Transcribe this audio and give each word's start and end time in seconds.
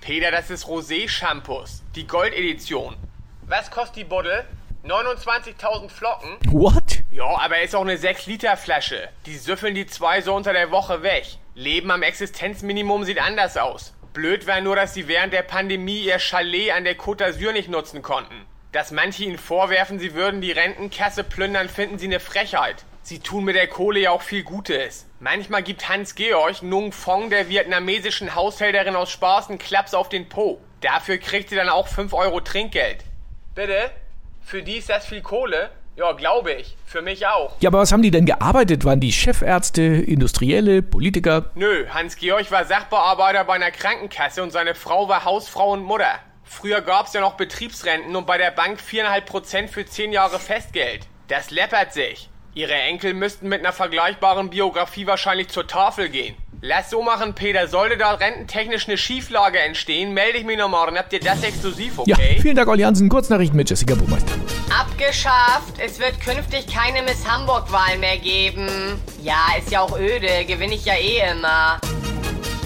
Peter, 0.00 0.30
das 0.30 0.50
ist 0.50 0.66
Rosé-Shampoos. 0.66 1.82
Die 1.94 2.06
Goldedition. 2.06 2.96
Was 3.42 3.70
kostet 3.70 3.96
die 3.96 4.04
Buddel? 4.04 4.44
29.000 4.84 5.90
Flocken? 5.90 6.38
What? 6.46 7.02
Ja, 7.10 7.38
aber 7.38 7.60
ist 7.60 7.74
auch 7.74 7.82
eine 7.82 7.96
6-Liter-Flasche. 7.96 9.08
Die 9.26 9.36
süffeln 9.36 9.74
die 9.74 9.86
zwei 9.86 10.22
so 10.22 10.34
unter 10.34 10.52
der 10.52 10.70
Woche 10.70 11.02
weg. 11.02 11.26
Leben 11.54 11.90
am 11.90 12.02
Existenzminimum 12.02 13.04
sieht 13.04 13.20
anders 13.20 13.56
aus. 13.56 13.94
Blöd 14.14 14.46
wäre 14.46 14.62
nur, 14.62 14.76
dass 14.76 14.94
sie 14.94 15.08
während 15.08 15.32
der 15.32 15.42
Pandemie 15.42 16.00
ihr 16.00 16.18
Chalet 16.18 16.70
an 16.72 16.84
der 16.84 16.96
Côte 16.96 17.24
d'Azur 17.24 17.52
nicht 17.52 17.68
nutzen 17.68 18.00
konnten. 18.00 18.46
Dass 18.72 18.90
manche 18.90 19.24
ihnen 19.24 19.38
vorwerfen, 19.38 19.98
sie 19.98 20.14
würden 20.14 20.42
die 20.42 20.52
Rentenkasse 20.52 21.24
plündern, 21.24 21.70
finden 21.70 21.98
sie 21.98 22.06
eine 22.06 22.20
Frechheit. 22.20 22.84
Sie 23.02 23.20
tun 23.20 23.44
mit 23.44 23.56
der 23.56 23.66
Kohle 23.66 24.00
ja 24.00 24.10
auch 24.10 24.20
viel 24.20 24.42
Gutes. 24.42 25.06
Manchmal 25.20 25.62
gibt 25.62 25.88
Hans-Georg 25.88 26.62
Nung 26.62 26.92
Fong 26.92 27.30
der 27.30 27.48
vietnamesischen 27.48 28.34
Haushälterin 28.34 28.94
aus 28.94 29.10
Spaß 29.10 29.48
einen 29.48 29.58
Klaps 29.58 29.94
auf 29.94 30.10
den 30.10 30.28
Po. 30.28 30.60
Dafür 30.82 31.16
kriegt 31.16 31.48
sie 31.48 31.56
dann 31.56 31.70
auch 31.70 31.88
5 31.88 32.12
Euro 32.12 32.40
Trinkgeld. 32.40 33.04
Bitte? 33.54 33.90
Für 34.44 34.62
die 34.62 34.76
ist 34.76 34.90
das 34.90 35.06
viel 35.06 35.22
Kohle? 35.22 35.70
Ja, 35.96 36.12
glaube 36.12 36.52
ich. 36.52 36.76
Für 36.84 37.00
mich 37.00 37.26
auch. 37.26 37.56
Ja, 37.60 37.70
aber 37.70 37.78
was 37.78 37.90
haben 37.90 38.02
die 38.02 38.10
denn 38.10 38.26
gearbeitet? 38.26 38.84
Waren 38.84 39.00
die 39.00 39.12
Chefärzte, 39.12 39.82
Industrielle, 39.82 40.82
Politiker? 40.82 41.50
Nö, 41.54 41.86
Hans-Georg 41.88 42.50
war 42.50 42.66
Sachbearbeiter 42.66 43.44
bei 43.44 43.54
einer 43.54 43.70
Krankenkasse 43.70 44.42
und 44.42 44.50
seine 44.50 44.74
Frau 44.74 45.08
war 45.08 45.24
Hausfrau 45.24 45.72
und 45.72 45.82
Mutter. 45.82 46.20
Früher 46.60 46.80
gab's 46.80 47.12
ja 47.12 47.20
noch 47.20 47.34
Betriebsrenten 47.34 48.16
und 48.16 48.26
bei 48.26 48.36
der 48.36 48.50
Bank 48.50 48.80
4,5% 48.80 49.68
für 49.68 49.86
10 49.86 50.10
Jahre 50.12 50.40
Festgeld. 50.40 51.06
Das 51.28 51.52
läppert 51.52 51.92
sich. 51.92 52.28
Ihre 52.52 52.74
Enkel 52.74 53.14
müssten 53.14 53.48
mit 53.48 53.60
einer 53.60 53.72
vergleichbaren 53.72 54.50
Biografie 54.50 55.06
wahrscheinlich 55.06 55.50
zur 55.50 55.68
Tafel 55.68 56.08
gehen. 56.08 56.34
Lass 56.60 56.90
so 56.90 57.00
machen, 57.00 57.36
Peter. 57.36 57.68
Sollte 57.68 57.96
da 57.96 58.10
rententechnisch 58.14 58.88
eine 58.88 58.98
Schieflage 58.98 59.60
entstehen, 59.60 60.12
melde 60.14 60.38
ich 60.38 60.44
mich 60.44 60.58
nochmal. 60.58 60.86
Dann 60.86 60.98
habt 60.98 61.12
ihr 61.12 61.20
das 61.20 61.44
exklusiv, 61.44 61.92
Ja, 62.06 62.16
okay? 62.16 62.40
vielen 62.42 62.56
Dank, 62.56 62.66
Olli 62.68 62.82
Hansen. 62.82 63.08
Kurznachrichten 63.08 63.56
mit 63.56 63.70
Jessica 63.70 63.94
Burmeister. 63.94 64.32
Abgeschafft. 64.76 65.74
Es 65.78 66.00
wird 66.00 66.20
künftig 66.20 66.66
keine 66.66 67.02
Miss 67.02 67.24
Hamburg-Wahl 67.24 67.98
mehr 67.98 68.16
geben. 68.18 69.00
Ja, 69.22 69.46
ist 69.56 69.70
ja 69.70 69.80
auch 69.82 69.96
öde. 69.96 70.44
Gewinne 70.44 70.74
ich 70.74 70.84
ja 70.84 70.94
eh 70.94 71.30
immer. 71.30 71.78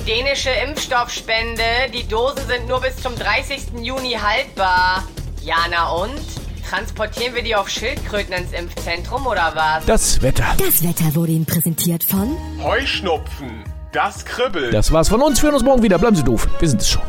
Dänische 0.06 0.50
Impfstoffspende. 0.50 1.62
Die 1.94 2.06
Dosen 2.08 2.44
sind 2.48 2.66
nur 2.66 2.80
bis 2.80 2.96
zum 2.96 3.14
30. 3.14 3.80
Juni 3.82 4.18
haltbar. 4.20 5.04
Ja, 5.42 5.56
na 5.70 5.90
und? 5.92 6.20
Transportieren 6.68 7.34
wir 7.34 7.42
die 7.42 7.54
auf 7.54 7.68
Schildkröten 7.68 8.32
ins 8.32 8.52
Impfzentrum 8.52 9.26
oder 9.26 9.52
was? 9.54 9.84
Das 9.86 10.20
Wetter. 10.22 10.44
Das 10.58 10.82
Wetter 10.82 11.14
wurde 11.14 11.32
Ihnen 11.32 11.46
präsentiert 11.46 12.02
von 12.02 12.36
Heuschnupfen. 12.62 13.62
Das 13.92 14.24
kribbelt. 14.24 14.74
Das 14.74 14.90
war's 14.90 15.08
von 15.08 15.22
uns. 15.22 15.40
Wir 15.40 15.48
hören 15.48 15.54
uns 15.54 15.64
morgen 15.64 15.82
wieder. 15.82 15.98
Bleiben 15.98 16.16
Sie 16.16 16.24
doof. 16.24 16.48
Wir 16.58 16.68
sind 16.68 16.80
es 16.80 16.90
schon. 16.90 17.02